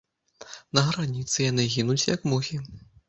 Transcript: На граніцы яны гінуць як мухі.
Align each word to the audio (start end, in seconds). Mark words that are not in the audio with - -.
На 0.77 0.81
граніцы 0.87 1.37
яны 1.51 1.67
гінуць 1.75 2.09
як 2.15 2.27
мухі. 2.33 2.63